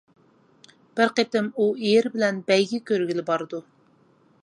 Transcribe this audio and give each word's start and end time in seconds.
بىر 0.99 1.13
قېتىم 1.19 1.51
ئۇ 1.65 1.69
ئېرى 1.83 2.13
بىلەن 2.17 2.43
بەيگە 2.51 2.83
كۆرگىلى 2.91 3.31
بارىدۇ. 3.33 3.65